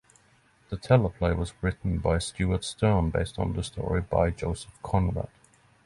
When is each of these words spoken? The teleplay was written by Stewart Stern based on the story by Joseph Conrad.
The 0.69 0.77
teleplay 0.77 1.37
was 1.37 1.53
written 1.61 1.99
by 1.99 2.17
Stewart 2.17 2.63
Stern 2.65 3.11
based 3.11 3.37
on 3.37 3.53
the 3.53 3.61
story 3.61 4.01
by 4.01 4.31
Joseph 4.31 4.71
Conrad. 4.81 5.29